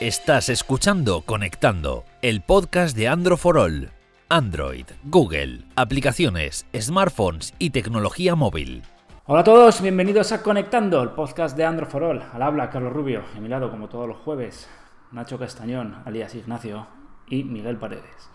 [0.00, 3.90] Estás escuchando Conectando, el podcast de Android for All.
[4.28, 8.84] Android, Google, aplicaciones, smartphones y tecnología móvil.
[9.26, 12.22] Hola a todos, bienvenidos a Conectando, el podcast de Android for All.
[12.32, 14.68] Al habla Carlos Rubio, a mi lado como todos los jueves,
[15.10, 16.86] Nacho Castañón, alias Ignacio,
[17.28, 18.30] y Miguel Paredes.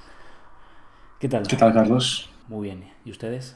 [1.18, 1.48] ¿Qué tal?
[1.48, 2.30] ¿Qué tal, Carlos?
[2.50, 3.56] Muy bien, ¿y ustedes?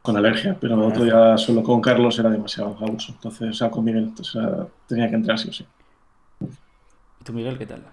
[0.00, 3.12] Con alergia, pero el otro día solo con Carlos era demasiado abuso.
[3.12, 4.42] Entonces, o sea, con Miguel, entonces,
[4.86, 5.66] tenía que entrar sí o sí.
[7.28, 7.84] ¿Y tú, Miguel, qué tal?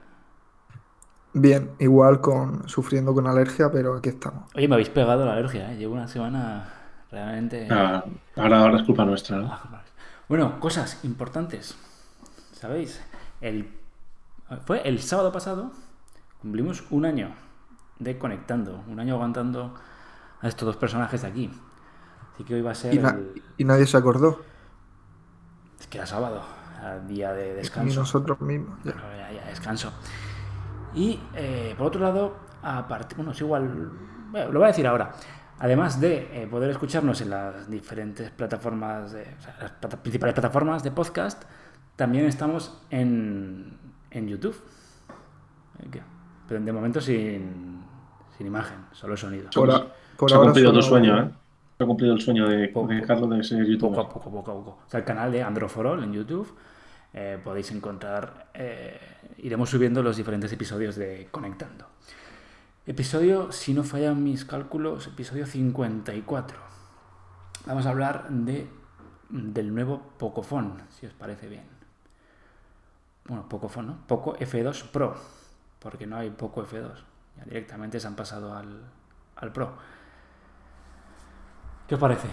[1.34, 4.50] Bien, igual con sufriendo con alergia, pero aquí estamos.
[4.56, 5.78] Oye, me habéis pegado la alergia, ¿eh?
[5.78, 6.72] Llevo una semana
[7.12, 7.68] realmente...
[7.70, 8.06] Ah,
[8.38, 9.52] ahora, ahora es culpa nuestra, ¿no?
[9.52, 9.84] Ah,
[10.30, 11.76] bueno, cosas importantes.
[12.54, 13.02] ¿Sabéis?
[13.42, 13.78] El...
[14.66, 15.74] Fue el sábado pasado,
[16.42, 17.32] cumplimos un año
[18.00, 19.74] de Conectando, un año aguantando
[20.40, 21.52] a estos dos personajes de aquí.
[22.34, 22.94] Así que hoy va a ser...
[22.94, 23.44] Y, na el...
[23.58, 24.40] y nadie se acordó.
[25.78, 26.42] Es que era sábado,
[27.00, 27.90] día de descanso.
[27.90, 28.78] Ni nosotros mismos.
[28.84, 28.92] Ya.
[28.94, 29.92] Bueno, ya, ya, descanso.
[30.94, 33.92] Y eh, por otro lado, aparte, bueno, es igual,
[34.32, 35.12] bueno, lo voy a decir ahora.
[35.60, 40.34] Además de eh, poder escucharnos en las diferentes plataformas, de, o sea, las plata principales
[40.34, 41.44] plataformas de podcast,
[41.96, 43.78] también estamos en,
[44.12, 44.56] en YouTube.
[45.92, 46.02] ¿Qué?
[46.48, 47.84] Pero de momento sin,
[48.38, 49.50] sin imagen, solo sonido.
[49.54, 49.86] Por, a,
[50.18, 51.30] por Se ha cumplido solo- tu sueño, ¿eh?
[51.78, 52.88] Se ha cumplido el sueño de, Poco.
[52.88, 53.96] de Carlos de ser youtuber.
[53.96, 54.70] Poco a poco, poco a poco.
[54.86, 56.54] O sea, el canal de Androforol en YouTube.
[57.18, 59.00] Eh, podéis encontrar, eh,
[59.38, 61.88] iremos subiendo los diferentes episodios de Conectando.
[62.86, 66.58] Episodio, si no fallan mis cálculos, episodio 54.
[67.68, 68.68] Vamos a hablar de,
[69.30, 71.64] del nuevo Pocophone, si os parece bien.
[73.30, 74.08] Bueno, Pocophone, ¿no?
[74.08, 75.16] Poco F2 Pro,
[75.80, 76.98] porque no hay Poco F2.
[77.38, 78.82] Ya directamente se han pasado al,
[79.38, 79.74] al Pro.
[81.88, 82.28] ¿Qué os parece?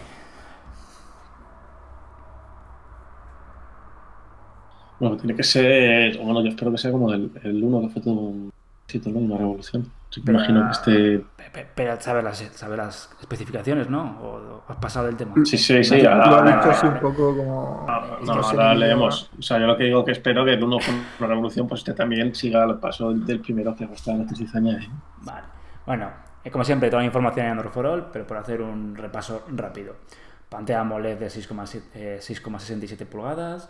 [5.02, 7.88] Bueno, tiene que ser, o bueno, yo espero que sea como el, el uno que
[7.88, 8.52] fue todo un
[8.84, 9.18] éxito, ¿no?
[9.18, 9.90] Una revolución.
[10.24, 11.24] Pero- imagino que este...
[11.36, 14.02] Pe- pe- Pero sabes las, sabes las especificaciones, ¿no?
[14.22, 15.34] ¿O, has pasado el tema?
[15.44, 16.02] Sí, sí, sí.
[16.02, 17.84] Lo Ahora, ahora- un poco como.
[17.88, 19.30] No, es no, se ahora me leemos.
[19.36, 21.80] O sea, yo lo que digo que espero que el uno con la revolución, pues
[21.80, 24.74] este también siga el paso del, del primero que fue la cizaña.
[24.84, 24.88] ¿eh?
[25.22, 25.46] Vale.
[25.84, 26.10] Bueno,
[26.44, 29.44] eh, como siempre, toda la información en Android for All, pero por hacer un repaso
[29.48, 29.96] rápido.
[30.48, 33.68] Pantalla AMOLED de 6,7 eh, 6,67 pulgadas,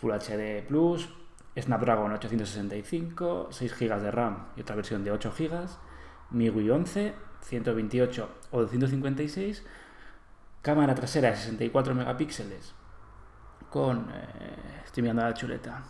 [0.00, 1.08] Full HD Plus,
[1.58, 5.66] Snapdragon 865, 6 GB de RAM y otra versión de 8 GB,
[6.30, 9.64] MIUI 11, 128 o 256,
[10.62, 12.74] cámara trasera de 64 megapíxeles
[13.70, 15.82] con, eh, estoy mirando la chuleta,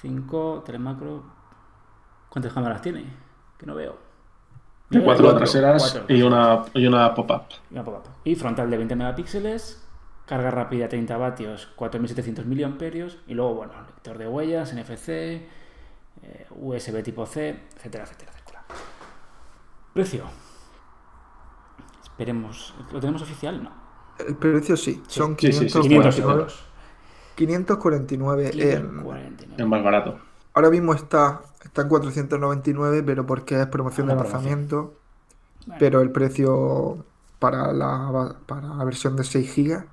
[0.00, 1.24] 5, telemacro,
[2.28, 3.04] ¿cuántas cámaras tiene?
[3.58, 3.96] Que no veo.
[4.90, 6.14] De cuatro Cuatro, traseras cuatro.
[6.14, 7.42] y una, y una pop-up.
[7.70, 8.02] Y una pop-up.
[8.24, 9.81] Y frontal de 20 megapíxeles,
[10.32, 17.02] carga rápida 30 vatios, 4700 miliamperios y luego, bueno, lector de huellas, NFC, eh, USB
[17.02, 18.64] tipo C, etcétera, etcétera, etcétera.
[19.92, 20.24] Precio.
[22.02, 22.74] Esperemos.
[22.90, 23.62] ¿Lo tenemos oficial?
[23.62, 23.70] No.
[24.26, 26.32] El precio sí, son Sí, sí, sí, 500 549.
[26.32, 26.64] euros.
[27.34, 28.44] 549.
[28.46, 29.54] en- 549.
[29.58, 30.18] Es más barato.
[30.54, 34.94] ahora mismo está, está en 499, pero porque es promoción de lanzamiento.
[35.66, 37.04] Bueno, Pero el precio
[37.38, 39.91] para la, para la versión de 6 GB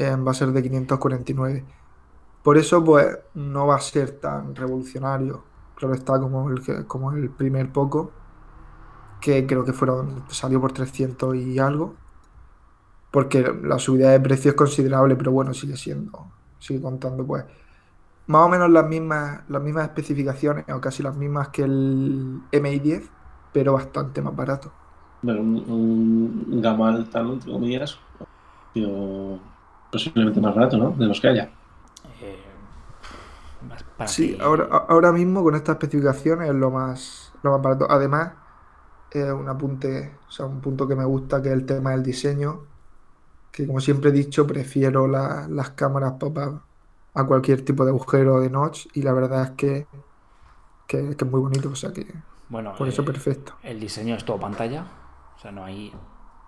[0.00, 1.64] eh, va a ser de 549.
[2.42, 5.44] Por eso, pues, no va a ser tan revolucionario.
[5.76, 8.10] Claro está como el, como el primer Poco,
[9.20, 11.96] que creo que fueron, salió por 300 y algo.
[13.10, 17.44] Porque la subida de precio es considerable, pero bueno, sigue siendo, sigue contando, pues,
[18.26, 23.10] más o menos las mismas, las mismas especificaciones, o casi las mismas que el MI10,
[23.52, 24.72] pero bastante más barato.
[25.22, 27.34] Bueno, un, un gama alta, ¿no?
[27.34, 27.98] Entre comillas.
[28.72, 29.40] Pero
[29.90, 30.92] posiblemente más barato, ¿no?
[30.92, 31.54] De los que haya.
[32.20, 32.40] eh,
[33.96, 37.86] para Sí, ahora, ahora mismo con estas especificaciones es lo más, lo más barato.
[37.90, 38.38] Además,
[39.10, 42.02] es un apunte, o sea, un punto que me gusta, que es el tema del
[42.02, 42.70] diseño.
[43.52, 46.64] Que como siempre he dicho, prefiero la- las cámaras pop-up
[47.14, 48.86] a cualquier tipo de agujero de notch.
[48.94, 49.88] Y la verdad es que,
[50.86, 52.06] que, que es muy bonito, o sea que
[52.48, 53.54] Bueno, por eso eh, perfecto.
[53.62, 54.86] El diseño es todo pantalla,
[55.36, 55.92] o sea, no hay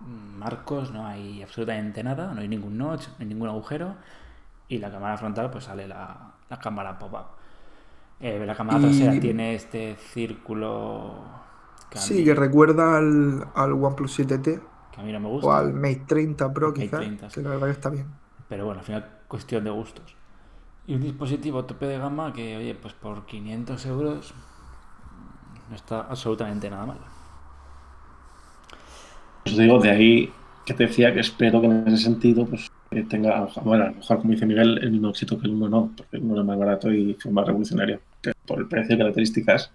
[0.07, 3.95] marcos, no hay absolutamente nada, no hay ningún notch, no hay ningún agujero.
[4.67, 7.25] Y la cámara frontal, pues sale la, la cámara pop-up.
[8.19, 11.15] Eh, la cámara Y- trasera tiene este círculo
[11.89, 14.61] que Sí, mí, que recuerda al, al OnePlus 7T
[14.91, 15.47] que a mí no me gusta.
[15.47, 17.35] o al Mate 30 Pro, quizás, 30, sí.
[17.35, 18.07] que la verdad que está bien.
[18.47, 20.15] Pero bueno, al final, cuestión de gustos.
[20.85, 24.33] Y un dispositivo tope de gama que, oye, pues por 500 euros
[25.69, 26.97] no está absolutamente nada mal.
[29.43, 30.33] Pues digo, de ahí
[30.65, 32.71] que te decía que espero que en ese sentido, pues
[33.09, 35.91] tenga, bueno, a lo mejor como dice Miguel, el mismo éxito que el 1 no,
[35.97, 37.99] porque el 1 es más barato y fue más revolucionario.
[38.21, 39.71] que por el precio y características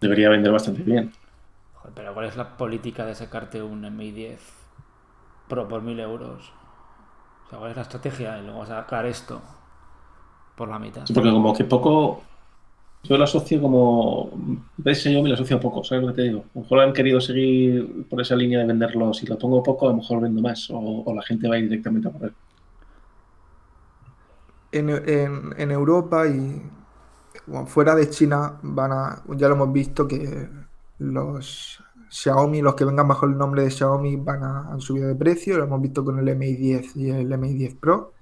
[0.00, 1.12] debería vender bastante bien.
[1.74, 4.40] Joder, pero ¿cuál es la política de sacarte un Mi 10
[5.48, 6.52] Pro por 1000 euros?
[7.46, 8.38] O sea, ¿cuál es la estrategia?
[8.38, 9.42] Y luego sacar esto
[10.56, 11.04] por la mitad.
[11.04, 12.22] Sí, porque como que poco.
[13.04, 14.30] Yo lo asocio como.
[14.76, 16.40] De Xiaomi lo asocio poco, ¿sabes lo que te digo?
[16.40, 19.12] A lo mejor han querido seguir por esa línea de venderlo.
[19.14, 20.68] Si lo pongo poco, a lo mejor vendo más.
[20.70, 22.34] O, la gente va a ir directamente a por él.
[24.72, 26.62] En, en- en Europa y
[27.66, 30.48] fuera de China van a, ya lo hemos visto que
[30.98, 35.14] los Xiaomi, los que vengan bajo el nombre de Xiaomi van a, han subido de
[35.16, 38.14] precio, lo hemos visto con el Mi 10 y el Mi 10 Pro.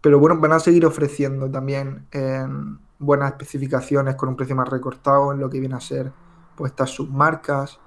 [0.00, 5.32] Pero bueno, van a seguir ofreciendo también em, buenas especificaciones con un precio más recortado
[5.32, 6.12] en lo que viene a ser
[6.56, 7.78] pues estas submarcas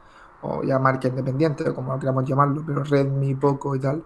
[0.41, 4.03] o ya marcas independientes, o como lo queramos llamarlo, pero Redmi, Poco y tal,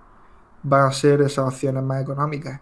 [0.64, 2.62] van a ser esas opciones más económicas.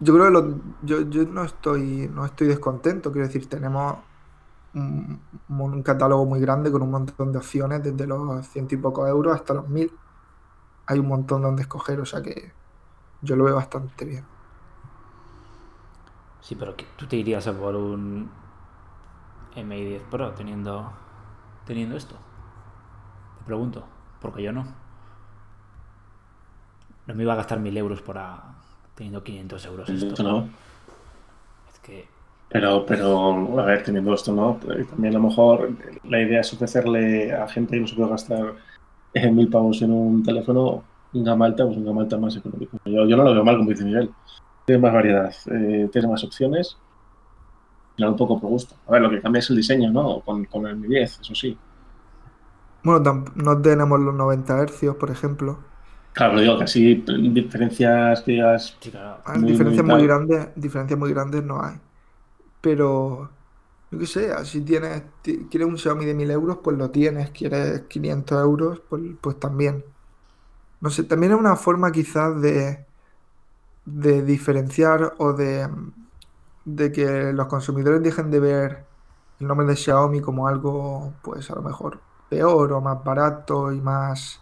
[0.00, 0.54] Yo creo
[0.86, 3.96] que yo no estoy no estoy descontento, quiero decir, tenemos
[4.74, 9.08] un, un catálogo muy grande con un montón de opciones, desde los ciento y pocos
[9.08, 9.92] euros hasta los mil.
[10.86, 12.52] Hay un montón donde escoger, o sea que
[13.22, 14.37] yo lo veo bastante bien.
[16.40, 18.30] Sí, pero tú te irías a por un
[19.56, 20.90] Mi 10 Pro teniendo,
[21.66, 22.16] teniendo esto.
[23.38, 23.84] Te pregunto,
[24.20, 24.66] porque yo no.
[27.06, 28.54] No me iba a gastar 1000 euros por a-
[28.94, 30.22] teniendo 500 euros esto.
[30.22, 30.48] No.
[31.72, 32.08] Es que
[32.48, 34.58] Pero, pero, a ver, teniendo esto, ¿no?
[34.72, 38.10] Eh, También a lo mejor la idea es ofrecerle a gente que no se puede
[38.10, 38.54] gastar
[39.14, 42.78] eh, mil pavos en un teléfono un gama alta, pues un gama alta más económico.
[42.84, 44.14] Yo, yo no lo veo mal, como dice Miguel.
[44.68, 46.78] Tiene más variedad, eh, tiene más opciones.
[47.98, 48.76] Y un poco por gusto.
[48.86, 50.22] A ver, lo que cambia es el diseño, ¿no?
[50.22, 51.60] Con, con el Mi 10, eso sí.
[52.82, 55.70] Bueno, no tenemos los 90 hercios, por ejemplo.
[56.12, 56.94] Claro, pero digo que así
[57.32, 58.76] diferencias que digas.
[58.80, 59.22] sí, claro.
[59.26, 61.80] Hay Muy, diferencias muy grandes, diferencias muy grandes no hay.
[62.60, 63.38] Pero,
[63.90, 67.32] yo qué sé, si tienes, ti- quieres un Xiaomi de 1000 euros, pues lo tienes.
[67.32, 69.84] Quieres 500 euros, pues, pues también.
[70.80, 72.87] No sé, también es una forma quizás de,
[73.88, 75.68] de diferenciar o de,
[76.64, 78.86] de que los consumidores dejen de ver
[79.40, 83.80] el nombre de Xiaomi como algo, pues a lo mejor peor o más barato y
[83.80, 84.40] más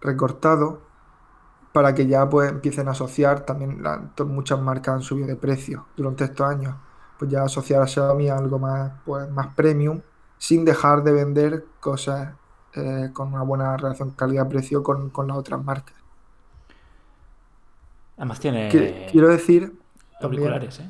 [0.00, 0.80] recortado
[1.72, 5.86] para que ya pues empiecen a asociar también la- muchas marcas han subido de precio
[5.96, 6.76] durante estos años.
[7.18, 10.02] Pues ya asociar a Xiaomi a algo más pues más premium
[10.38, 12.34] sin dejar de vender cosas
[12.74, 15.95] eh, con una buena relación calidad-precio con, con las otras marcas
[18.16, 19.72] Además tiene Qui- quiero decir
[20.20, 20.84] también, auriculares, ¿eh?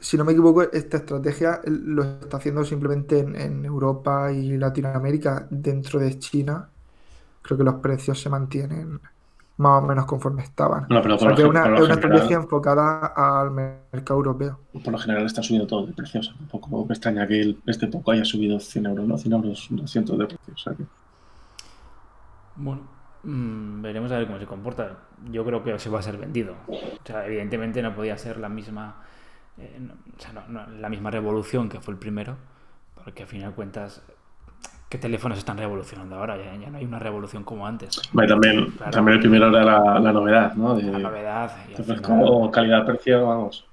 [0.00, 4.56] si no me equivoco esta estrategia eh, lo está haciendo simplemente en, en Europa y
[4.58, 6.68] Latinoamérica dentro de China
[7.42, 9.00] creo que los precios se mantienen
[9.58, 11.70] más o menos conforme estaban No, pero O por sea lo, que es una, por
[11.72, 14.60] lo es una general, estrategia enfocada al mercado europeo.
[14.72, 16.34] por lo general está subiendo todo de precios.
[16.38, 19.18] Tampoco me extraña que el- este poco haya subido 100 euros, ¿no?
[19.18, 20.54] 100 euros, 200 de precio.
[20.54, 20.84] O sea que-
[22.56, 22.88] Bueno,
[23.26, 24.96] mm, veremos a ver cómo se comporta.
[25.30, 26.54] Yo creo que se va a ser vendido.
[26.68, 29.02] O sea, evidentemente no podía ser la misma,
[29.58, 32.36] eh, no- o sea, no- no, la misma revolución que fue el primero,
[33.04, 34.02] porque al final de cuentas,
[34.88, 36.36] ¿qué teléfonos están revolucionando ahora?
[36.36, 38.00] Ya, ya no hay una revolución como antes.
[38.28, 38.90] También, Claro.
[38.92, 40.74] también el primero era la, la novedad, ¿no?
[40.74, 43.64] De, La novedad y al final calidad-precio, vamos.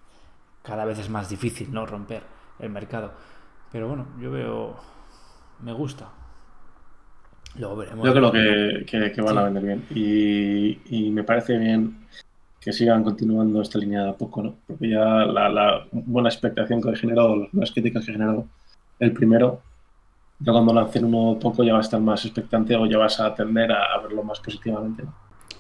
[0.63, 1.85] cada vez es más difícil, ¿no?
[1.85, 2.23] Romper
[2.59, 3.11] el mercado.
[3.71, 4.75] Pero bueno, yo veo,
[5.61, 6.09] me gusta.
[7.55, 8.05] Luego veremos.
[8.05, 9.85] Yo creo que, que, que van a vender bien.
[9.93, 11.97] Y, y me parece bien
[12.59, 14.55] que sigan continuando esta línea de a poco, ¿no?
[14.65, 18.47] Porque ya la, la buena expectación que ha generado, las críticas que ha generado
[18.99, 19.61] el primero,
[20.39, 23.35] ya cuando lancen uno poco ya va a estar más expectante o ya vas a
[23.35, 25.03] tender a, a verlo más positivamente.
[25.03, 25.13] ¿no?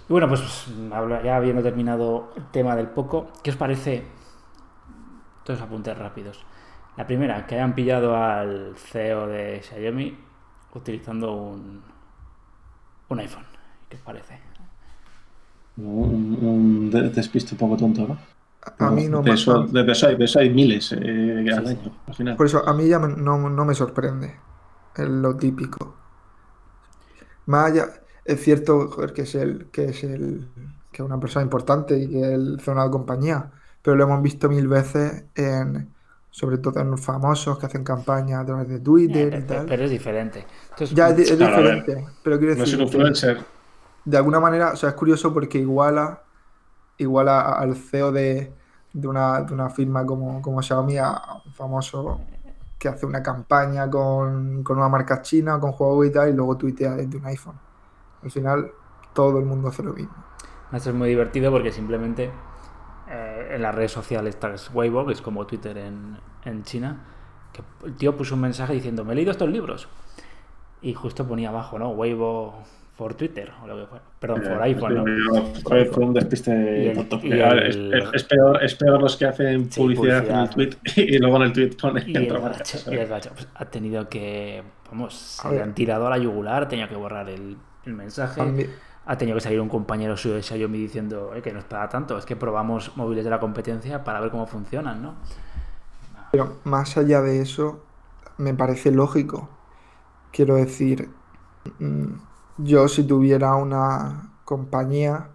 [0.09, 4.03] Y bueno, pues habla- ya habiendo terminado el tema del poco, ¿qué os parece?
[5.43, 6.39] Todos apuntes rápidos.
[6.97, 10.17] La primera, que hayan pillado al CEO de Xiaomi
[10.75, 11.83] utilizando un,
[13.09, 13.45] un iPhone.
[13.89, 14.39] ¿Qué os parece?
[15.75, 18.17] Un, un de- despiste un poco tonto, ¿no?
[18.77, 19.33] A mí no de, me...
[19.33, 22.37] eso, de, eso hay, de eso hay miles eh, al Sí, año, al final.
[22.37, 24.41] Por eso, a mí ya me- no, no me sorprende.
[24.95, 26.03] Es lo típico.
[27.45, 27.87] Más allá,
[28.25, 30.53] es cierto joder, que es el, que es el,
[30.91, 33.51] que es una persona importante y que es el CEO de compañía,
[33.81, 35.92] pero lo hemos visto mil veces en,
[36.33, 39.65] sobre todo en los famosos que hacen campaña a través de Twitter Eh, y tal.
[39.67, 40.45] pero es diferente.
[40.71, 41.75] Entonces, Ya es, di- es Claro, a ver.
[41.85, 43.45] diferente, pero quiero No es decir un que influencer.
[44.05, 46.23] de alguna manera, o sea, es curioso porque iguala,
[46.97, 48.53] iguala a- al CEO de,
[48.93, 51.11] de una, de una firma como, como Xiaomi a
[51.45, 52.21] un famoso
[52.79, 56.57] que hace una campaña con, con una marca china, con Huawei y tal, y luego
[56.57, 57.55] tuitea desde un iPhone.
[58.23, 58.71] Al final,
[59.13, 60.15] todo el mundo hace lo mismo.
[60.73, 62.31] Esto es muy divertido porque simplemente
[63.13, 66.97] eh, en las redes sociales estas Weibo, que es como Twitter en, en China,
[67.53, 69.87] que el tío puso un mensaje diciendo, me he leído estos libros.
[70.81, 71.89] Y justo ponía abajo, ¿no?
[71.91, 72.63] Weibo
[72.97, 73.99] por Twitter, o lo que fue.
[74.19, 75.45] Perdón, por iPhone, ¿no?
[75.63, 77.25] Fue, fue un despiste Y el- tonto.
[77.25, 80.35] y A ver, el- es, es peor, es peor los que hacen Sí, publicidad, en
[80.35, 82.99] el tweet y luego en el tweet ponen Y el gacho, marca, y ¿sabes?
[82.99, 86.87] el gacho, pues, ha tenido que, vamos, se le han tirado a la yugular, tenido
[86.87, 88.41] que borrar el, el mensaje.
[88.41, 88.69] También-
[89.05, 91.89] Ha tenido que salir un compañero suyo de Xiaomi diciendo "Eh, que no es para
[91.89, 95.15] tanto, es que probamos móviles de la competencia para ver cómo funcionan, ¿no?
[96.31, 97.83] Pero más allá de eso,
[98.37, 99.49] me parece lógico.
[100.31, 101.11] Quiero decir,
[101.79, 102.13] mm,
[102.59, 105.29] yo si tuviera una compañía,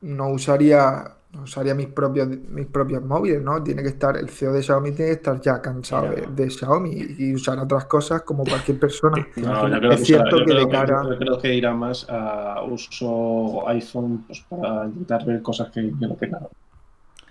[0.00, 3.62] no usaría, usaría mis propios, mis propios móviles, ¿no?
[3.62, 6.90] Tiene que estar, el CEO de Xiaomi tiene que estar ya cansado de, de Xiaomi
[7.18, 9.26] y usar otras cosas como cualquier persona.
[9.36, 11.72] No, yo creo Es que, cierto usará- yo que de cara- yo creo que irá
[11.74, 16.38] más a uso iPhone pues, para intentar ver cosas que yo no tenga.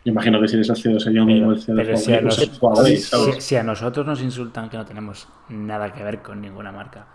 [0.05, 2.11] Yo imagino que si eres el CEO de Xiaomi o el CEO de pero si,
[2.11, 3.43] Huawei, pues, Huawei, si- ¿sabes?
[3.43, 7.05] si a nosotros nos insultan que no tenemos nada que ver con ninguna marca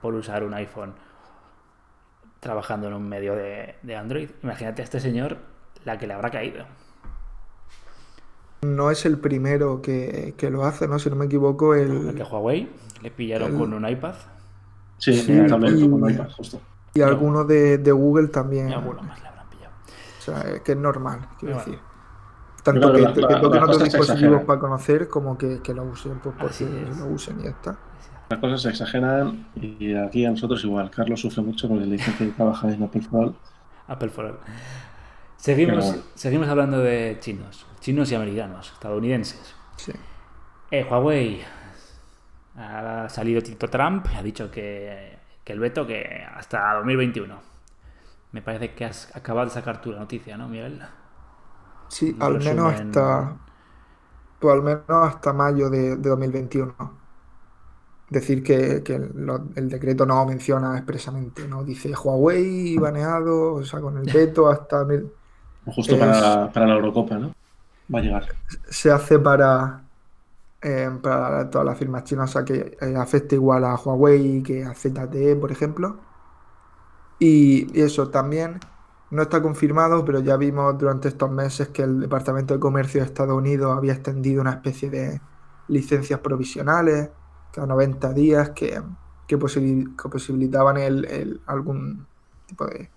[0.00, 0.92] por usar un iPhone
[2.40, 5.38] trabajando en un medio de, de Android, imagínate a este señor
[5.84, 6.64] la que le habrá caído.
[8.62, 10.98] No es el primero que, que lo hace, ¿no?
[10.98, 12.68] Si no me equivoco, El el, que Huawei
[13.02, 14.14] le pillaron el- con un iPad
[14.98, 16.60] Sí, Sí, también y- con un iPad, justo.
[16.94, 18.70] y alguno de, de Google también.
[18.70, 19.74] y alguno más le habrán pillado.
[20.18, 21.70] O sea, es que es normal, quiero Bueno.
[21.70, 21.86] decir.
[22.64, 25.84] Tanto que, la- que la- toquen las otros dispositivos para conocer, como que, que lo
[25.84, 26.64] usen, pues porque
[26.98, 27.78] lo usen y ya está.
[28.30, 30.90] Las cosas se exageran y aquí a nosotros igual.
[30.90, 33.36] Carlos sufre mucho porque le dicen que trabaja en Apple for All.
[33.86, 34.38] Apple for All.
[35.36, 36.02] Seguimos, bueno.
[36.14, 39.54] seguimos hablando de chinos, chinos y americanos, estadounidenses.
[39.76, 39.92] Sí.
[40.70, 41.44] Eh, Huawei
[42.56, 47.40] ha salido Tito Trump ha dicho que, que el veto que hasta 2021.
[48.32, 50.82] Me parece que has acabado de sacar tú la noticia, ¿no, Miguel?
[51.88, 53.36] Sí, al menos hasta.
[54.38, 56.74] Pues al menos hasta mayo de, de 2021.
[58.08, 61.64] Decir que, que lo- el decreto no menciona expresamente, ¿no?
[61.64, 64.84] Dice Huawei baneado, o sea, con el veto hasta.
[64.84, 65.12] mil-
[65.66, 67.32] Justo Es- para, para la Eurocopa, ¿no?
[67.94, 68.24] Va a llegar.
[68.70, 69.88] se hace para,
[70.62, 74.64] eh, para todas las firmas chinas, o sea que eh, afecta igual a Huawei que
[74.64, 76.00] a ZTE, por ejemplo.
[77.18, 78.60] Y, y eso también
[79.10, 83.06] no está confirmado, pero ya vimos durante estos meses que el Departamento de Comercio de
[83.06, 85.20] Estados Unidos había extendido una especie de
[85.68, 87.10] licencias provisionales
[87.52, 88.82] cada 90 días que,
[89.26, 92.06] que, posibil- que posibilitaban el, el- algún
[92.46, 92.90] tipo de,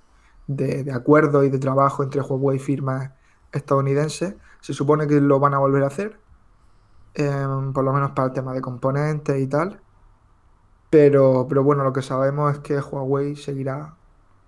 [0.50, 3.12] de, de acuerdo y de trabajo entre Huawei y firmas
[3.52, 4.38] estadounidenses.
[4.62, 6.24] Se supone que lo van a volver a hacer,
[7.14, 9.84] em, por lo menos para el tema de componentes y tal.
[10.90, 14.00] Pero, pero bueno, lo que sabemos es que Huawei seguirá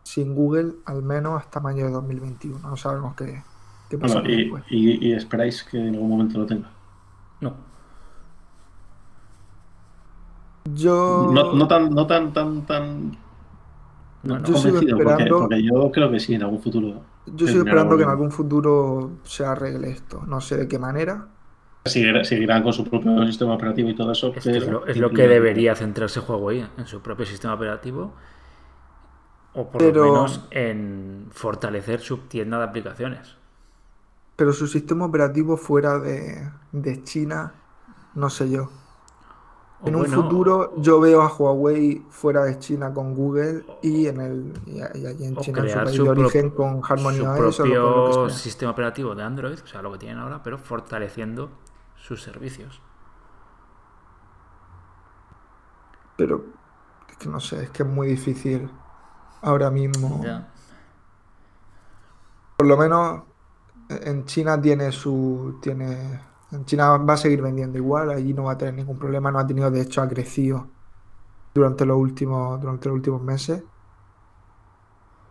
[0.04, 2.70] sin Google al menos hasta mayo de 2021.
[2.70, 3.48] No sabemos qué,
[3.88, 4.66] qué Bueno, pasará y, después.
[4.70, 6.82] y- y esperáis que en algún momento lo tenga.
[7.42, 7.72] No.
[10.66, 10.96] Yo,
[11.36, 13.21] No, no tan, no tan, tan, tan
[14.24, 14.46] No, no.
[14.48, 17.02] Yo sigo porque, esperando- porque yo creo que sí, en algún futuro.
[17.26, 20.24] yo sigo esperando que en algún- futuro se arregle esto.
[20.28, 21.28] No sé de qué manera.
[21.86, 24.32] Seguirá- seguirán con su propio sistema operativo y todo eso.
[24.36, 27.56] Es, que es pero- lo, es lo que debería centrarse Huawei en su propio sistema
[27.56, 28.14] operativo
[29.54, 33.36] o por Pero- lo menos en fortalecer su tienda de aplicaciones.
[34.36, 37.54] Pero su sistema operativo fuera de, de China,
[38.16, 38.70] no sé yo.
[39.84, 44.08] O En un bueno, futuro yo veo a Huawei fuera de China con Google y
[44.08, 46.82] en el y, y allí en o China su crear país su, de origen con
[46.88, 48.38] Harmony su OS o propio sea.
[48.38, 51.50] sistema operativo de Android, o sea, lo que tienen ahora, pero fortaleciendo
[51.96, 52.82] sus servicios.
[56.16, 56.46] Pero
[57.10, 58.70] es que no sé, es que es muy difícil
[59.42, 60.22] ahora mismo.
[60.24, 60.48] Ya.
[62.58, 63.24] Por lo menos
[63.90, 65.58] en China tiene su.
[65.62, 66.31] tiene.
[66.52, 69.40] En China va a seguir vendiendo igual, allí no va a tener ningún problema, no
[69.40, 70.76] ha tenido, de hecho, ha crecido
[71.54, 73.66] durante los últimos, durante los últimos meses.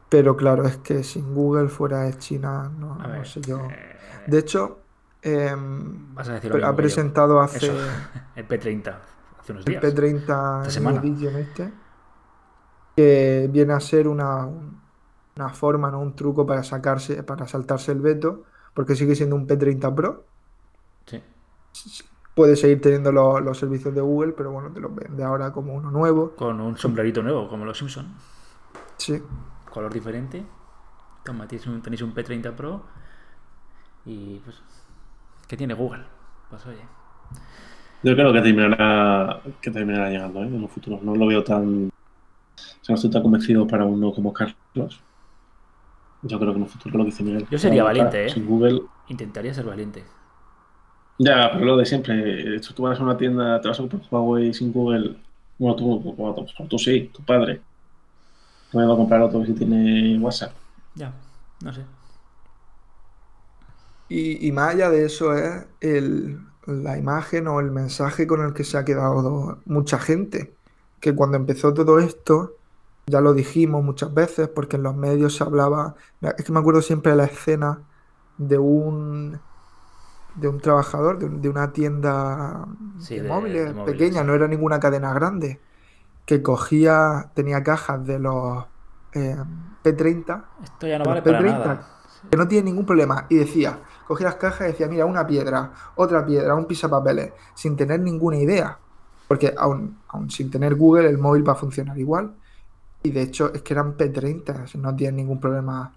[0.08, 3.58] Pero claro, es que sin Google fuera de China, no, A no ver, sé yo.
[3.70, 4.88] eh, De hecho,
[5.22, 6.76] em, vas a decir ha yo.
[6.76, 7.74] presentado hace Eso,
[8.36, 9.00] el P30
[9.38, 9.80] hace unos el días.
[9.80, 11.00] P30 Esta semana.
[11.00, 11.72] Edition este,
[12.96, 14.90] que viene a ser una, un-
[15.36, 16.00] una forma, ¿no?
[16.00, 20.29] un truco para sacarse, para saltarse el veto, porque sigue siendo un P30 Pro.
[21.06, 21.22] Sí.
[22.34, 25.74] Puede seguir teniendo lo- los servicios de Google, pero bueno, te los vende ahora como
[25.74, 26.32] uno nuevo.
[26.36, 28.14] Con un sombrerito nuevo, como los Simpson.
[28.96, 29.20] Sí.
[29.70, 30.44] Color diferente.
[31.24, 32.82] Toma, tenéis un, tenéis un P30 Pro.
[34.06, 34.62] Y pues.
[35.48, 36.04] ¿Qué tiene Google?
[36.48, 36.82] Pues oye.
[38.02, 40.46] Yo creo que terminará, que terminará llegando ¿eh?
[40.46, 40.98] en un futuro.
[41.02, 41.88] No lo veo tan.
[41.88, 45.02] o sea, no estoy tan convencido para uno como Carlos.
[46.22, 47.46] Yo creo que en el futuro lo que dice Miguel.
[47.50, 48.46] Yo sería valiente, Sin ¿eh?
[48.46, 48.82] Google.
[49.08, 50.04] Intentaría ser valiente.
[51.26, 52.14] Ya, pero lo de siempre.
[52.16, 55.22] De hecho, tú vas a una tienda, te vas a comprar Huawei sin Google.
[55.58, 57.62] Bueno, tú, bueno, tú, tú sí, tu padre.
[58.76, 60.56] Me va a comprar otro si tiene WhatsApp.
[60.94, 61.12] Ya,
[61.60, 61.84] no sé.
[64.08, 68.52] Y, y más allá de eso es el- la imagen o el mensaje con el
[68.54, 70.58] que se ha quedado mucha gente.
[71.00, 72.58] Que cuando empezó todo esto,
[73.06, 75.94] ya lo dijimos muchas veces, porque en los medios se hablaba.
[76.38, 77.88] Es que me acuerdo siempre de la escena
[78.36, 79.42] de un
[80.34, 82.66] de un trabajador de, un- de una tienda
[83.00, 84.26] Sí, de de- móviles de móviles, pequeña, sí.
[84.26, 85.60] no era ninguna cadena grande,
[86.26, 88.66] que cogía, tenía cajas de los
[89.12, 89.36] eh,
[89.82, 91.86] P30 Esto ya no vale para P30, nada.
[92.30, 93.26] que no tiene ningún problema.
[93.30, 97.76] Y decía, cogía las cajas y decía, mira, una piedra, otra piedra, un pisapapeles, sin
[97.76, 98.78] tener ninguna idea.
[99.26, 102.36] Porque aún, aún sin tener Google, el móvil va a funcionar igual.
[103.02, 105.94] Y de hecho, es que eran P30, si no tienen ningún problema.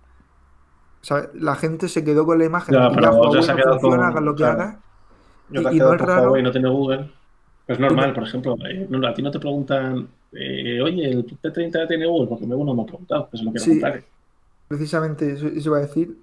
[1.34, 3.52] La gente se quedó con la imagen Ya, de que pero ya ya Huawei se
[3.52, 4.62] ha no quedado funciona, con- hagas lo que claro.
[4.62, 4.78] hagas.
[5.50, 7.12] Y- no es raro- Huawei no tiene Google.
[7.68, 8.56] Es normal, por ejemplo.
[8.70, 12.28] eh, no, a ti no te preguntan, eh, oye, ¿el P30 tiene Google?
[12.28, 13.82] Porque luego no me ha preguntado, pues lo Sí.
[14.68, 16.18] Precisamente eso, eso iba a decir.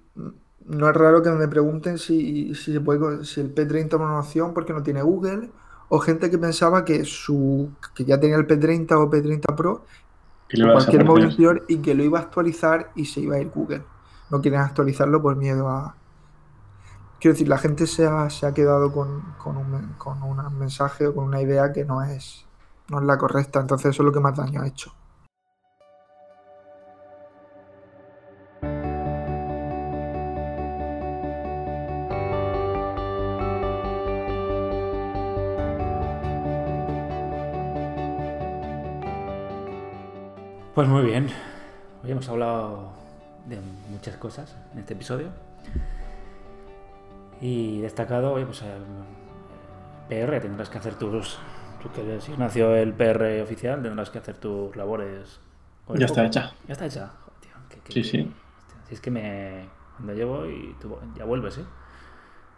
[0.65, 4.19] No es raro que me pregunten si, si, se puede, si el P30 es una
[4.19, 5.49] opción porque no tiene Google,
[5.89, 10.71] o gente que pensaba que su que ya tenía el P30 o P30 Pro, o
[10.73, 13.81] cualquier móvil y que lo iba a actualizar y se iba a ir Google.
[14.31, 15.95] No quieren actualizarlo por miedo a.
[17.19, 21.07] Quiero decir, la gente se ha, se ha quedado con, con un, con un mensaje
[21.07, 22.47] o con una idea que no es,
[22.89, 23.59] no es la correcta.
[23.59, 24.93] Entonces, eso es lo que más daño ha hecho.
[40.73, 41.27] Pues muy bien.
[42.03, 43.00] Hoy hemos hablado
[43.51, 45.29] de muchas cosas en este episodio.
[47.39, 48.77] Y destacado, oye, pues eh,
[50.09, 51.37] PR, tendrás que hacer tus.
[51.81, 55.39] Tú que si nació el PR oficial, tendrás que hacer tus labores.
[55.89, 56.51] el Ya está hecha.
[56.67, 57.07] Ya está hecha.
[57.25, 57.51] Joder, tío,
[57.83, 58.19] qué- Sí, sí.
[58.21, 59.69] hostia, Si es que me.
[59.95, 61.65] Cuando llego y tú ya vuelves, ¿eh?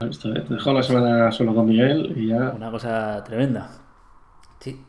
[0.02, 2.50] Esto, Te dejo la semana solo con Miguel y ya.
[2.52, 3.70] Una cosa tremenda.
[4.60, 4.84] Sí.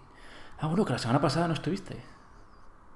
[0.59, 1.97] Ah, bueno, que la semana pasada no estuviste.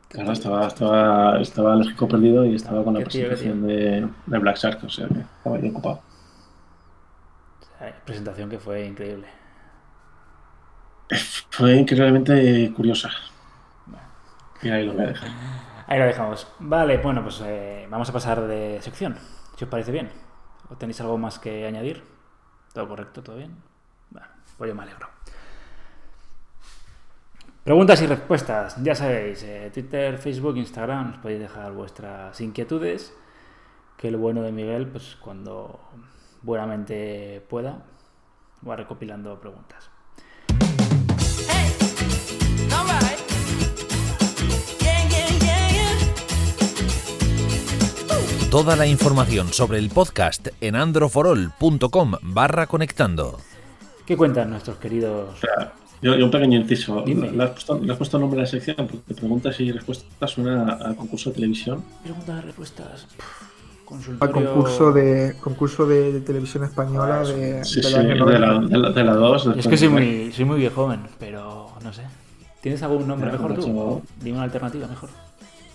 [0.08, 4.56] Claro, estaba, estaba, estaba alérgico perdido y estaba con la tío, presentación de, de Black
[4.56, 6.00] Shark, o sea que estaba ahí ocupado.
[8.04, 9.26] Presentación que fue increíble.
[11.50, 13.10] Fue increíblemente curiosa.
[14.62, 15.28] Y ahí lo voy a dejar.
[15.86, 16.46] Ahí lo dejamos.
[16.58, 19.16] Vale, bueno, pues eh, vamos a pasar de sección,
[19.56, 20.10] si os parece bien.
[20.68, 22.02] ¿O tenéis algo más que añadir?
[22.74, 23.22] ¿Todo correcto?
[23.22, 23.56] ¿Todo bien?
[24.10, 24.26] Bueno,
[24.58, 25.08] pues yo me alegro.
[27.68, 28.82] Preguntas y respuestas.
[28.82, 33.12] Ya sabéis, eh, Twitter, Facebook, Instagram, os podéis dejar vuestras inquietudes.
[33.98, 35.78] Que el bueno de Miguel, pues cuando
[36.40, 37.84] buenamente pueda,
[38.66, 39.90] va recopilando preguntas.
[41.50, 41.74] Hey.
[48.50, 53.38] Toda la información sobre el podcast en androforol.com barra conectando.
[54.06, 55.38] ¿Qué cuentan nuestros queridos
[56.00, 57.02] Yo, yo un pequeño inciso.
[57.04, 57.30] Dime.
[57.32, 60.78] Le has, puesto, le has puesto nombre a la sección porque preguntas y respuestas suena
[60.80, 61.82] a concurso de televisión.
[62.02, 63.06] Preguntas, respuestas.
[63.16, 63.42] Pff,
[63.80, 64.52] Al Consultorio.
[64.52, 68.68] concurso de concurso de, de televisión española de, Sí, del sí, de la, 90.
[68.68, 69.46] de la, de la 2.
[69.56, 72.02] Es que soy muy, soy muy joven, pero no sé.
[72.60, 74.02] ¿Tienes algún nombre mejor tú?
[74.20, 75.08] Dime una alternativa mejor.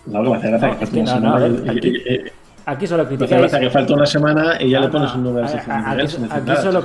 [0.06, 2.22] No, que me hace gracia No, que no, no, y- aquí- y- y-
[2.66, 3.42] Aquí solo Me hace criticáis.
[3.42, 5.82] gracia que falta una semana y ya No, le pones un nombre a la sección.
[5.84, 6.80] de Aquí, aquí nada, solo.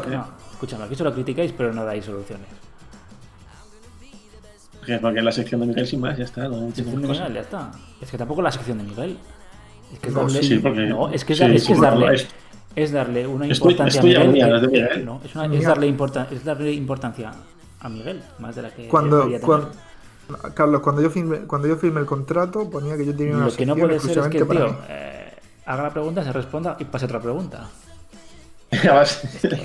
[0.52, 2.46] escúchame, aquí solo criticáis, pero no dais soluciones.
[4.88, 6.42] Que Porque la sección de Miguel sin más, ya está.
[6.48, 7.18] No Sección entiendo de cosas.
[7.28, 7.72] Miguel, ya está.
[8.00, 9.18] Es que tampoco la sección de Miguel.
[9.92, 10.42] Es que es No, darle.
[10.42, 12.14] sí, porque- no, es que es, sí, es, sí, es darle.
[12.14, 12.28] es-
[12.76, 14.28] Es darle una Es importancia es a Miguel.
[14.28, 17.32] mía, que- no es no, es, una- es darle importa- es darle importancia
[17.80, 18.86] a Miguel, más de la que.
[18.88, 19.26] Cuando,
[20.54, 23.52] Carlos, cuando yo firmé, cuando yo firmé el contrato ponía que yo tenía una Lo
[23.56, 24.86] que no sección puede ser es que el exclusivamente tío para mí.
[24.90, 25.34] eh,
[25.66, 27.66] haga la pregunta, se responda y pase otra pregunta.
[28.70, 29.16] Es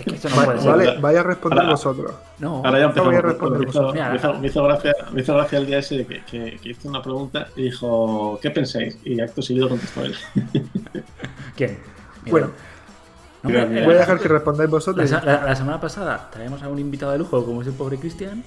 [0.05, 0.35] que eso no
[0.71, 2.13] vale, vaya a responder Ahora- vosotros.
[2.39, 3.23] No, Ahora ya No voy a empezamos.
[3.23, 3.91] responder Me hizo.
[3.93, 6.57] Mira, me hizo- me hizo gracia, me hizo gracia el día ese de que, que,
[6.61, 8.97] que hizo una pregunta y dijo, ¿qué pensáis?
[9.03, 10.15] Y acto seguido contestó él.
[11.55, 11.77] ¿quién?
[12.23, 12.31] Mira.
[12.31, 12.47] Bueno,
[13.43, 13.85] No, mira, hombre, mira.
[13.85, 15.11] voy a dejar que respondáis vosotros.
[15.11, 18.43] la- la semana pasada traemos a un invitado de lujo como es el pobre Cristian.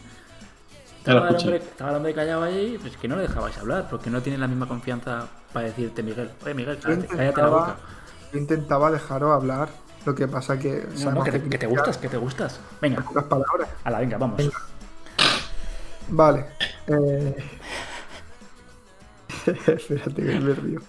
[0.99, 4.11] Estaba el, hombre, estaba el hombre callado allí, pues que no le dejabais hablar, porque
[4.11, 6.31] no tiene la misma confianza para decirte Miguel.
[6.45, 7.77] Oye, Miguel, cállate, cállate la intentaba, boca.
[8.33, 9.69] yo intentaba dejaros hablar,
[10.07, 12.61] lo que pasa que No, no, sabemos que, te, que te gustas, que te gustas.
[12.81, 13.69] Venga, pocas palabras.
[13.83, 14.37] a la venga, vamos.
[14.37, 14.57] Venga.
[16.09, 16.47] Vale.
[16.87, 17.37] Eh...
[19.47, 20.81] Espérate que me río.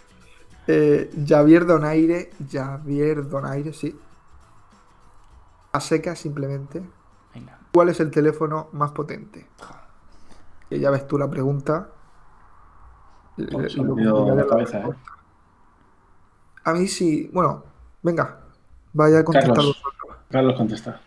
[0.68, 4.00] Eh, Javier Donaire, Javier Donaire, sí.
[5.72, 6.84] A seca simplemente.
[7.34, 7.60] Venga.
[7.74, 9.48] ¿Cuál es el teléfono más potente?
[10.70, 11.90] Que ya ves tú la pregunta.
[13.38, 14.94] La cabeza, ¿eh?
[16.66, 17.32] A mí sí.
[17.34, 17.64] Bueno,
[18.04, 18.47] venga.
[18.98, 19.84] Vaya a contestar Carlos.
[20.32, 21.00] Carlos contesta.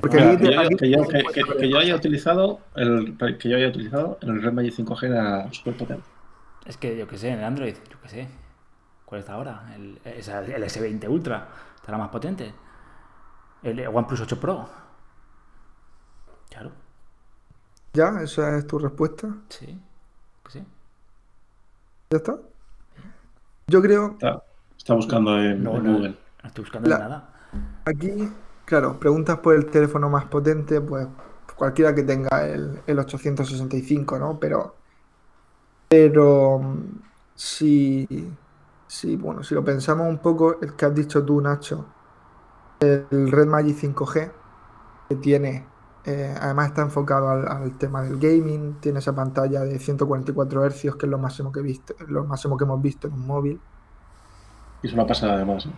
[0.00, 3.68] Porque Mira, que, yo, que yo- que- que- que haya utilizado el que yo haya
[3.68, 6.02] utilizado el Red Magic 5G era súper potente.
[6.64, 8.28] Es que yo qué sé, en el Android, yo qué sé.
[9.04, 9.72] ¿Cuál está ahora?
[9.76, 11.46] El, el S20 Ultra.
[11.76, 12.52] ¿Estará más potente?
[13.62, 14.68] El OnePlus 8 Pro.
[16.50, 16.72] Claro,
[17.92, 18.12] ¿Ya?
[18.22, 19.28] ¿Esa es tu respuesta?
[19.48, 19.78] sí.
[20.44, 20.64] Que sí.
[22.10, 22.36] ¿Ya está?
[23.68, 24.42] Yo creo Está,
[24.76, 26.16] está buscando en, No, en no, Google.
[26.46, 27.32] No estoy buscando La- nada.
[27.86, 28.10] Aquí,
[28.64, 31.08] claro, preguntas por el teléfono más potente, pues
[31.56, 34.38] cualquiera que tenga el, el 865, ¿no?
[34.40, 34.82] Pero,
[35.88, 36.60] pero
[37.34, 38.06] si,
[38.86, 41.96] si, bueno, si lo pensamos un poco, el que has dicho tú, Nacho,
[42.80, 44.32] el Red Magic 5G,
[45.08, 49.78] que tiene, eh, además está enfocado al, al tema del gaming, tiene esa pantalla de
[49.80, 53.14] 144 Hz, que es lo máximo que he visto, lo máximo que hemos visto en
[53.14, 53.64] un móvil.
[54.82, 55.66] Y es una pasada además.
[55.66, 55.70] ¿eh?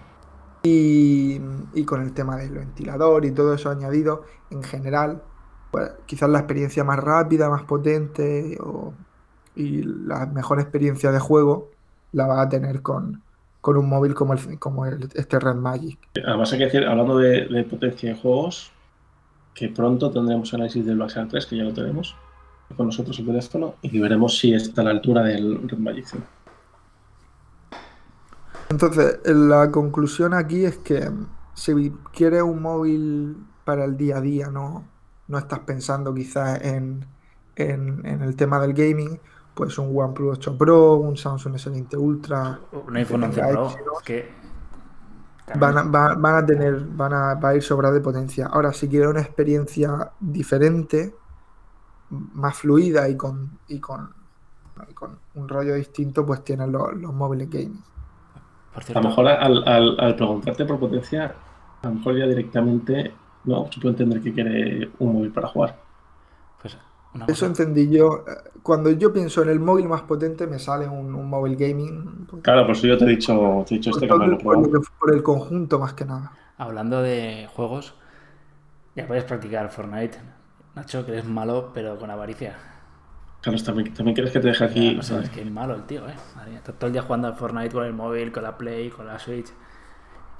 [0.63, 1.41] Y,
[1.87, 5.23] con el tema del ventilador y todo eso añadido, en general,
[5.71, 8.59] pues quizás la experiencia más rápida, más potente
[9.55, 11.71] y la mejor experiencia de juego
[12.13, 13.23] la va a tener con,
[13.61, 15.99] con un móvil como, el, como el- este Red Magic.
[16.27, 18.73] Además hay que decir, hablando de, de potencia de juegos,
[19.55, 22.17] que pronto tendremos análisis del Black Shark 3, que ya lo tenemos
[22.77, 26.27] con nosotros el teléfono, y veremos si está a la altura del Red Magic 5.
[28.71, 31.11] Entonces, la conclusión aquí es que
[31.55, 34.85] si quieres un móvil para el día a día, no,
[35.27, 37.07] no estás pensando quizás en,
[37.57, 39.19] en- en el tema del gaming,
[39.55, 43.67] pues un OnePlus 8 Pro, un Samsung S20 Ultra, Un iPhone 11 tenga Pro.
[43.99, 44.29] Es que.
[45.59, 48.47] van a, va- van a tener, van a, va a ir sobrado de potencia.
[48.47, 51.15] Ahora, si quieres una experiencia diferente,
[52.11, 54.11] más fluida y con, y con,
[54.89, 57.83] y con un rollo distinto, pues tienes los, los móviles gaming.
[58.87, 61.35] Por A lo mejor al, al- al preguntarte por potencia,
[61.83, 63.15] a lo mejor ya directamente
[63.45, 65.77] no se puede entender que quiere un móvil para jugar.
[66.61, 66.77] pues,
[67.15, 67.47] una Eso cosa.
[67.47, 68.25] entendí yo.
[68.63, 72.27] Cuando yo pienso en el móvil más potente, me sale un, un móvil gaming.
[72.43, 74.39] Claro, por eso yo te he dicho, te he dicho por este que me lo
[74.43, 74.73] por lo probado.
[74.73, 76.33] que- por el conjunto, más que nada.
[76.57, 77.95] Hablando de juegos,
[78.97, 80.19] ya puedes practicar Fortnite.
[80.75, 82.57] Nacho, que eres malo, pero con avaricia.
[83.41, 84.97] Carlos, ¿también, también quieres que te deje aquí?
[84.99, 86.15] O sea, es que es malo el tío, ¿eh?
[86.37, 89.07] Madre mía, todo el día jugando al Fortnite con el móvil, con la Play, con
[89.07, 89.47] la Switch.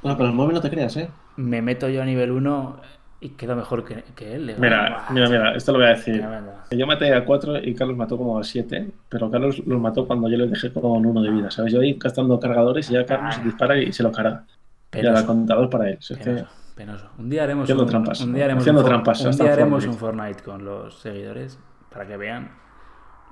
[0.03, 1.09] No, pero el móvil no te creas, ¿eh?
[1.37, 2.81] Me meto yo a nivel 1
[3.21, 4.49] y quedo mejor que, que él.
[4.49, 6.19] digo, Mira, "Buah, mira, mira, esto lo voy a decir.
[6.21, 6.53] tremendo".
[6.73, 10.29] Yo maté a 4 y Carlos mató como a 7, pero Carlos los mató cuando
[10.29, 11.73] yo les dejé con uno de vida, ¿sabes?
[11.73, 13.43] Yo ahí gastando cargadores y ya Carlos Ah.
[13.45, 14.11] dispara y se lo.
[14.13, 14.45] Ya
[14.91, 15.99] Penoso, da contador para él.
[16.01, 17.11] Si es que- penoso.
[17.19, 19.95] Un día haremos Haciendo un, trampas, un día haremos un, trampas, un día haremos un
[19.95, 21.59] Fortnite con los seguidores
[21.93, 22.51] para que vean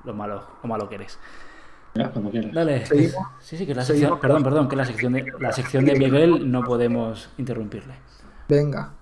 [0.06, 1.18] lo malo, lo malo que eres.
[1.94, 2.52] Ya, cuando quieras.
[2.52, 2.86] Dale.
[2.86, 3.26] Seguimos.
[3.40, 6.50] Sí, sí, que la sección, perdón, perdón, que la sección de la sección de Miguel
[6.50, 7.94] no podemos interrumpirle.
[8.48, 8.92] Venga.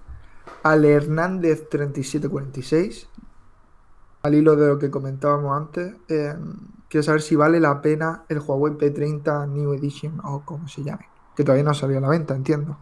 [0.63, 3.09] Al Hernández 3746.
[4.23, 5.95] Al hilo de lo que comentábamos antes.
[6.09, 6.35] eh,
[6.89, 11.07] quiero saber si vale la pena el Huawei P30 New Edition o como se llame.
[11.37, 12.79] Que todavía no ha salido a la venta, entiendo.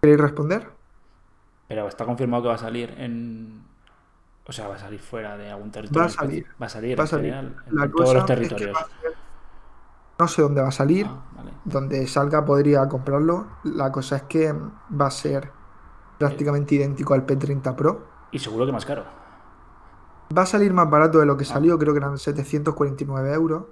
[0.00, 0.68] ¿Queréis responder?
[1.66, 3.67] Pero está confirmado que va a salir en
[4.48, 6.00] o sea, va a salir fuera de algún territorio.
[6.00, 6.46] Va a salir.
[6.60, 7.32] Va a salir, Va a en salir.
[7.34, 8.78] en La todos cosa los es que territorios.
[10.18, 11.06] No sé dónde va a salir.
[11.08, 11.52] Ah, vale.
[11.64, 13.46] donde salga podría comprarlo.
[13.64, 15.50] La cosa es que va a ser
[16.18, 18.06] prácticamente idéntico al P30 Pro.
[18.32, 19.04] Y seguro que más caro.
[20.36, 21.46] Va a salir más barato de lo que Ah.
[21.46, 23.64] salió, creo que eran 749 euros.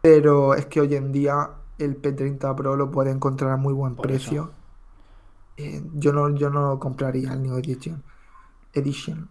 [0.00, 3.94] Pero es que hoy en día el P30 Pro lo puede encontrar a muy buen
[3.96, 4.52] Por precio.
[5.56, 8.02] Eh, yo no, yo no compraría el New Edition.
[8.72, 9.28] Edition.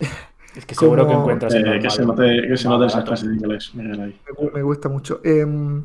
[0.54, 3.34] Es que seguro que encuentras Eh, que se note, que se note esa clase de
[3.34, 4.20] inglés, Miguel, ahí.
[4.26, 5.20] Me, gu- me gusta mucho.
[5.24, 5.84] Em,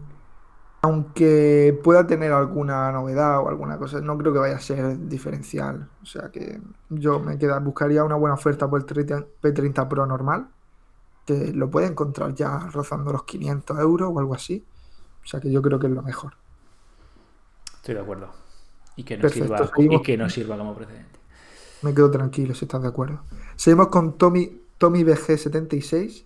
[0.81, 5.91] aunque pueda tener alguna novedad o alguna cosa, no creo que vaya a ser diferencial.
[6.03, 10.05] O sea que yo me queda, buscaría una buena oferta por el 30 P30 Pro
[10.07, 10.49] normal,
[11.25, 14.67] que lo puede encontrar ya rozando los 500 euros o algo así.
[15.23, 16.35] O sea que yo creo que es lo mejor.
[17.75, 18.33] Estoy de acuerdo.
[18.95, 20.01] Y que nos Perfecto, sirva, seguimos.
[20.01, 21.19] y que nos sirva como precedente.
[21.81, 23.21] Me quedo tranquilo si estás de acuerdo.
[23.55, 26.25] Seguimos con Tommy, Tommy BG76,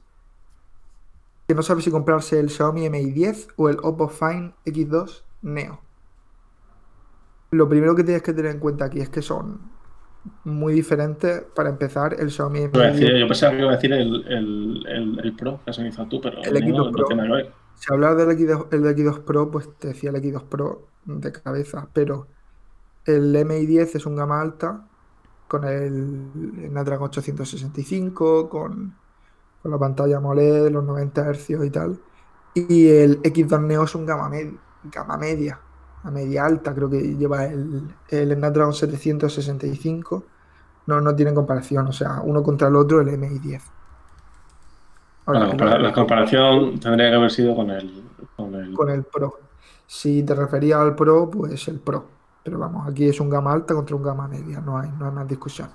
[1.47, 5.81] que no sabe si comprarse el Xiaomi Mi 10 o el Oppo Find X2 Neo.
[7.51, 9.59] Lo primero que tienes que tener en cuenta aquí es que son
[10.43, 11.41] muy diferentes.
[11.55, 14.83] Para empezar, el Xiaomi Mi decir- 10 yo pensaba que iba a decir el, el,
[14.87, 17.05] el, el Pro que has analizado tú, pero El no, equipo no Pro.
[17.05, 17.53] tiene nada que ver.
[17.75, 21.87] Si hablas del X2, el X2 Pro, pues te decía el X2 Pro de cabeza,
[21.93, 22.27] pero
[23.05, 24.85] el MI10 es un gama alta
[25.49, 26.31] con el
[26.69, 28.95] Snapdragon 865, con,
[29.61, 31.99] con la pantalla AMOLED, los 90 Hz y tal.
[32.55, 35.59] Y el X2 Neo es un gama, med- gama media,
[36.03, 40.25] a media alta, creo que lleva el, el Snapdragon 765.
[40.87, 43.61] No, no tienen comparación, o sea, uno contra el otro, el MI10.
[45.25, 48.03] Ahora, La, compara- la comparación tendría que haber sido con el.
[48.35, 49.39] Con el con el Pro.
[49.87, 52.18] Si te referías al Pro, pues el Pro.
[52.43, 55.11] Pero vamos, aquí es un gama alta contra un gama media, no hay, no hay
[55.13, 55.69] más discusión.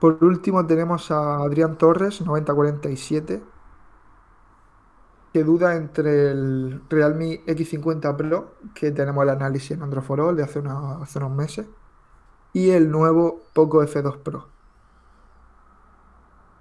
[0.00, 3.42] Por último tenemos a Adrián Torres, 9047,
[5.32, 10.36] que duda entre el Realme X50 Pro, que tenemos el análisis en Android for All
[10.36, 11.66] de hace, unos- hace unos meses,
[12.52, 14.48] y el nuevo Poco F2 Pro.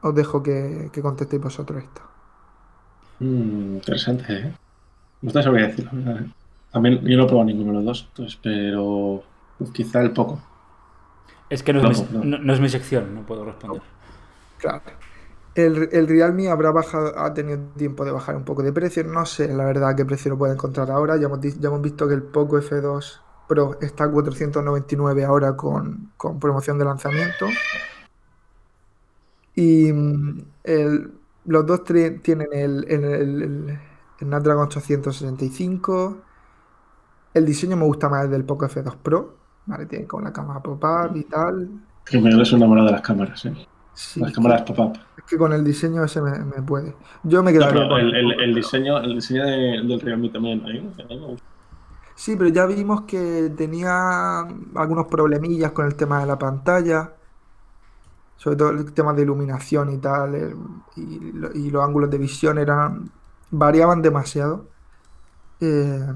[0.07, 0.57] Os dejo que,
[0.93, 2.01] que contestéis vosotros esto.
[3.19, 4.59] Mm, interesante, ¿eh?
[5.21, 6.25] No te sabría decir, la.
[6.77, 9.23] También yo no he probado ninguno de los dos, entonces, pero
[9.57, 10.39] pues, quizá el poco.
[11.49, 12.23] Es que no No, es, mi, no.
[12.25, 13.81] no- no es mi sección, no puedo responder.
[14.57, 14.81] Claro.
[15.55, 19.03] El, el Realme habrá bajado, ha tenido tiempo de bajar un poco de precio.
[19.03, 21.17] No sé, la verdad, qué precio lo puede encontrar ahora.
[21.17, 26.11] Ya hemos, ya hemos visto que el Poco F2 Pro está a 499 ahora con,
[26.17, 27.47] con promoción de lanzamiento.
[29.55, 31.11] Y mm, el-
[31.45, 33.79] los dos tienen el, el, el- el- el
[34.19, 36.17] Snapdragon 865.
[37.37, 39.35] El diseño me gusta más el del Poco F2 Pro.
[39.65, 41.69] Vale, tiene con la cámara pop-up y tal.
[42.05, 43.53] Que me es enamorado de las cámaras, ¿eh?
[43.93, 44.97] Sí, Las cámaras pop-up.
[45.17, 46.95] es que con el diseño ese me, me puede.
[47.23, 51.37] Yo me No, quedaría pero con el, diseño, el diseño de- del Realme también, ¿eh?
[52.15, 54.39] Sí, pero ya vimos que tenía
[54.75, 57.13] algunos problemillas con el tema de la pantalla,
[58.37, 60.55] sobre todo el tema de iluminación y tal, el-
[60.95, 61.31] y,
[61.67, 63.09] y los ángulos de visión eran
[63.51, 64.65] variaban demasiado.
[65.59, 66.07] Eh,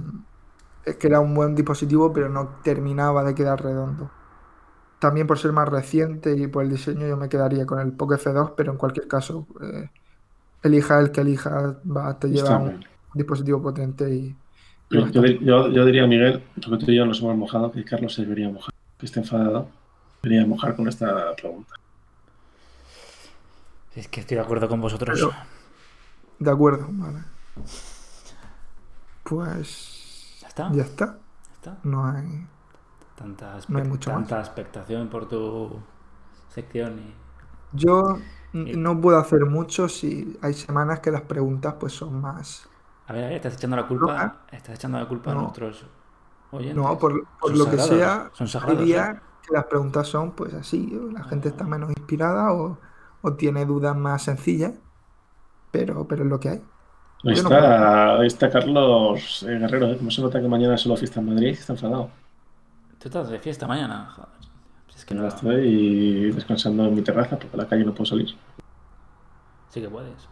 [0.86, 4.10] es que era un buen dispositivo, pero no terminaba de quedar redondo.
[5.00, 8.14] También por ser más reciente y por el diseño, yo me quedaría con el Poco
[8.16, 9.90] F2, pero en cualquier caso, eh,
[10.64, 12.86] elija el que elija, va, te lleva Está un bien.
[13.16, 14.36] dispositivo potente y,
[14.90, 17.84] y Yo, yo, yo- yo diría, Miguel, porque tú y yo nos hemos mojado, que
[17.84, 19.68] Carlos se debería mojar, que esté enfadado,
[20.22, 21.74] debería mojar con esta pregunta.
[23.96, 25.20] Es que estoy de acuerdo con vosotros.
[25.20, 25.34] Pero-
[26.40, 27.20] De acuerdo, vale.
[29.24, 30.01] Pues ¿Ya
[30.52, 30.72] está?
[30.72, 31.06] ya está.
[31.48, 31.78] ¿Ya está?
[31.84, 32.48] No hay.
[33.16, 34.28] Tanta, No hay mucho más.
[34.28, 35.80] tanta expectación por tu
[36.50, 37.14] sección y...
[37.72, 38.18] Yo
[38.54, 42.70] Y- no puedo hacer mucho si hay semanas que las preguntas pues son más.
[43.08, 44.46] A ver, a ver, estás echando la culpa, Roja.
[44.52, 45.86] estás echando la culpa a nuestros
[46.52, 46.76] oyentes.
[46.76, 49.20] No, por, por lo que sea, son sagrados, ¿eh?
[49.42, 52.80] que las preguntas son pues así, la gente está menos inspirada o,
[53.22, 54.74] o tiene dudas más sencillas,
[55.72, 56.64] pero, pero es lo que hay.
[57.24, 59.98] Ahí no está, ahí está Carlos eh, Guerrero, ¿eh?
[59.98, 62.10] Como se nota que mañana es solo fiesta en Madrid, está enfadado.
[63.00, 64.30] Tú estás de fiesta mañana, joder.
[64.90, 65.28] Si Es que no...
[65.28, 68.30] estoy descansando en mi terraza porque a la calle no puedo salir.
[69.70, 70.28] Sí que puedes.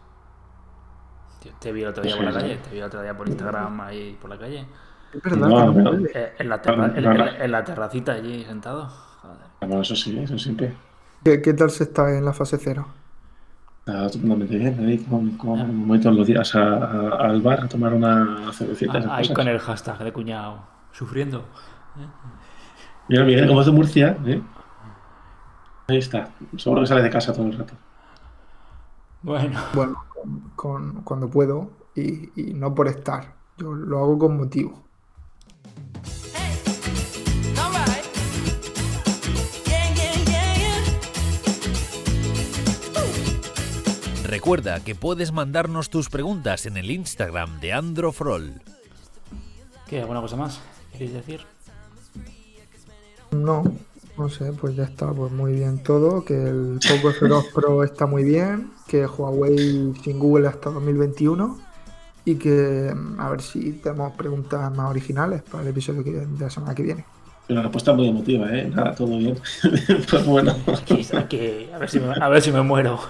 [1.40, 2.40] Tío, te vi el otro día Sí, por la sí.
[2.40, 4.66] calle, te vi el otro día por Instagram ahí por la calle.
[5.14, 5.90] Es verdad No, no
[6.38, 7.24] en, la terra- No, en- no, en no.
[7.24, 8.88] la- en la terracita allí sentado.
[9.22, 9.36] Joder.
[9.60, 10.74] Bueno, eso sí, eso siempre.
[11.24, 12.86] ¿Qué, qué tal se está en la fase cero?
[13.80, 14.78] Está estupendamente bien.
[14.86, 18.92] Ahí con, con, voy todos los días a- a- al bar a tomar una cervecita.
[18.98, 19.36] Ah, Ahí cosas.
[19.36, 20.62] con el hashtag de cuñado.
[20.92, 21.44] Sufriendo.
[23.08, 24.42] Mira, Miguel, como es de Murcia, ¿eh?
[25.88, 26.28] Ahí está.
[26.56, 27.74] Seguro que sale de casa todo el rato.
[29.22, 29.58] Bueno.
[29.74, 33.34] Bueno, con, con- cuando puedo y, y no por estar.
[33.58, 34.84] Yo lo hago con motivo.
[44.44, 48.62] Recuerda que puedes mandarnos tus preguntas en el Instagram de Androfrol.
[49.86, 50.00] ¿Qué?
[50.00, 50.60] ¿Alguna cosa más?
[50.92, 51.42] ¿Queréis decir?
[53.32, 53.64] No,
[54.16, 58.06] no sé, pues ya está, pues muy bien todo, que el Poco F2 Pro está
[58.06, 61.58] muy bien, que Huawei sin Google hasta 2021
[62.24, 66.40] y que mm, a ver si tenemos preguntas más originales para el episodio que- de
[66.40, 67.04] la semana que viene.
[67.50, 68.70] Pero la respuesta es muy emotiva, ¿eh?
[68.72, 69.36] Nada, todo bien.
[70.08, 73.00] pues bueno, Aquí, aquí, a, ver si me, a ver si me muero.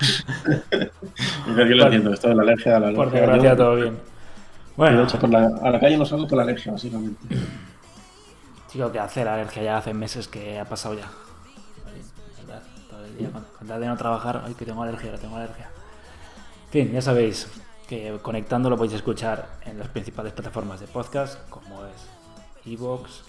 [1.47, 2.15] yo lo entiendo.
[2.15, 3.21] Esto de la alergia a la Por alergia.
[3.21, 3.99] desgracia, Yo- todo bien.
[4.79, 7.21] Bueno, de hecho, por la- a la calle no salgo por la alergia, básicamente.
[8.69, 11.11] Chico, que hacer alergia ya hace meses que ha pasado ya.
[12.89, 13.29] Todo el día
[13.69, 15.69] tal de no trabajar, ay que tengo alergia, que tengo alergia.
[16.65, 17.47] En fin, ya sabéis
[17.91, 21.93] que conectando lo podéis escuchar en las principales plataformas de podcast, como es
[22.65, 23.25] Evox,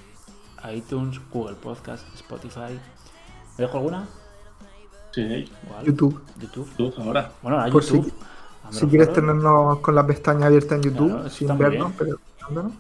[0.74, 2.80] iTunes, Google Podcast, Spotify.
[3.58, 4.08] ¿Me dejo alguna?
[5.12, 5.86] Sí, ¿Cuál?
[5.86, 6.22] YouTube.
[6.40, 6.70] YouTube.
[6.78, 7.32] tú ahora.
[7.42, 8.14] Bueno, a Por si- YouTube.
[8.70, 11.94] Si quieres tenernos con la pestaña abierta en YouTube, Claro, sin vernos, bien.
[11.98, 12.72] pero escuchándonos,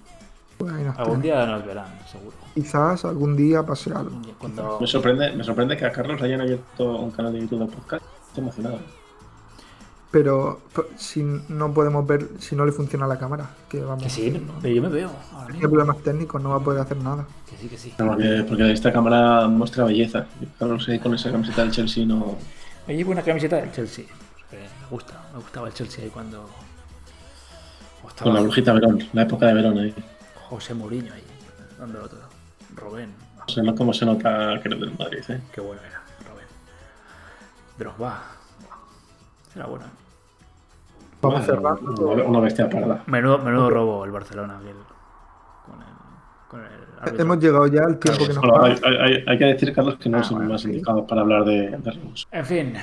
[0.57, 2.37] pues ahí nos Algún día nos verán, seguro.
[2.53, 4.11] Quizás algún día pase algo.
[4.37, 4.77] Cuando...
[4.79, 8.05] Me sorprende, me sorprende que a Carlos hayan abierto un canal de YouTube de podcast.
[8.27, 8.79] Estoy emocionado.
[10.11, 10.59] Pero
[10.97, 14.03] si no podemos ver, si no le funciona la cámara, que vamos.
[14.03, 15.09] Que sí, no- pero yo me veo.
[15.31, 15.69] Ahora Tiene mismo.
[15.69, 17.25] problemas técnicos, no va a poder hacer nada.
[17.49, 17.93] Que sí, que sí.
[17.97, 20.25] Porque, porque esta cámara muestra belleza.
[20.41, 22.35] Y Carlos ahí con esa camiseta del Chelsea no.
[22.87, 24.05] Me llevo una camiseta del Chelsea.
[24.51, 26.41] me gusta, me gustaba el Chelsea ahí cuando.
[28.03, 29.95] o estaba Con la brujita Verón, la época de Verón ahí.
[30.49, 31.23] José Mourinho ahí,
[31.79, 32.21] dándolo todo.
[32.75, 35.39] Robén, No sé no cómo se nota que eres del Madrid, ¿eh?
[35.53, 36.45] qué bueno era, Robén.
[37.77, 38.21] Drogba,
[39.55, 39.85] era bueno.
[41.21, 41.91] Vamos cerrando.
[42.09, 43.03] Una, una bestia parda.
[43.05, 44.75] Menudo, menudo robo el Barcelona aquel.
[45.65, 45.87] Con el.
[46.47, 47.19] Con el.
[47.21, 50.09] Hemos llegado ya al tiempo que nos Bueno, hay, hay- hay- que decir, Carlos, que
[50.09, 50.69] no Ah, somos bueno, más sí.
[50.69, 52.27] indicados para hablar de, de Ramos.
[52.31, 52.73] En fin,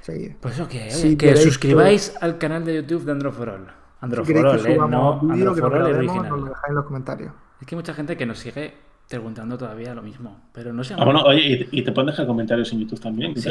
[0.00, 0.34] Sí.
[0.40, 3.66] pues eso que, Si oye, que queréis suscribáis al canal de YouTube de Androforol.
[3.66, 6.28] Si Androforol, que eh, no vídeo, que Androforol grabemos, original.
[6.30, 7.32] nos lo dejáis en los comentarios.
[7.60, 8.74] Es que hay mucha gente que nos sigue
[9.08, 12.26] preguntando todavía lo mismo, pero no se Ah, bueno, oye, y, y te pueden dejar
[12.26, 13.34] comentarios en YouTube también.
[13.36, 13.50] Sí.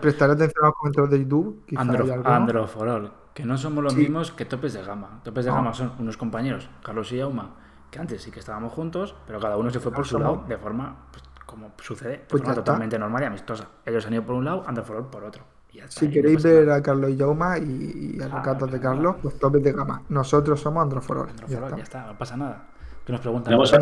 [0.00, 1.64] Prestaré atención a los comentarios de YouTube.
[1.76, 2.06] Andro.
[2.24, 4.00] Androforol, que no somos los Sí.
[4.00, 5.20] mismos que Topes de Gama.
[5.22, 5.56] Topes de No.
[5.56, 7.56] Gama son unos compañeros, Carlos y Yauma,
[7.90, 10.44] que antes sí que estábamos juntos, pero cada uno se fue por Ah, su lado
[10.48, 13.68] de forma, pues, como sucede, de Pues forma totalmente normal y amistosa.
[13.84, 15.44] Ellos han ido por un lado, Androforol por otro.
[15.88, 18.80] Si queréis ver a Carlos y Jauma y, y a los Ah, gatos de.
[18.80, 20.02] Carlos, pues topes de gama.
[20.08, 21.26] Nosotros somos Androforol.
[21.26, 21.76] Ya Androforol, está.
[21.76, 22.66] ya está, no pasa nada.
[23.04, 23.50] Que nos preguntan.
[23.50, 23.72] Tenemos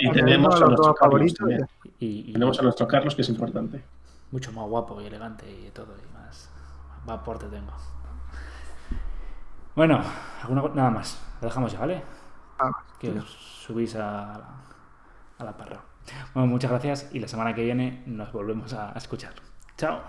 [0.00, 1.38] y tenemos a a nuestro Carlos favoritos.
[1.38, 1.66] también.
[1.98, 3.82] y, y Tenemos a nuestro Carlos, que es importante.
[4.30, 6.50] mucho más guapo y elegante y todo, y más,
[7.06, 7.72] más aporte tengo.
[9.74, 10.00] Bueno,
[10.42, 11.20] alguna, nada más.
[11.40, 12.02] Lo dejamos ya, ¿vale?
[12.58, 14.48] Ah, que os subís a la,
[15.38, 15.80] a la parra.
[16.34, 19.34] Bueno, muchas gracias y la semana que viene nos volvemos a, a escuchar.
[19.76, 20.00] Chao.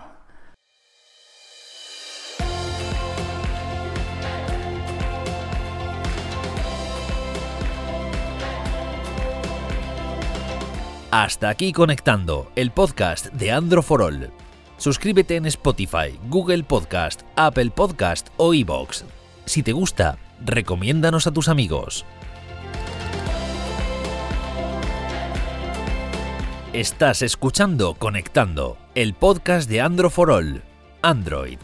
[11.10, 14.30] Hasta aquí conectando el podcast de Andro for All.
[14.76, 19.04] Suscríbete en Spotify, Google Podcast, Apple Podcast o iBox.
[19.44, 22.06] Si te gusta, recomiéndanos a tus amigos.
[26.72, 30.62] Estás escuchando Conectando, el podcast de Andro for All.
[31.02, 31.58] Android,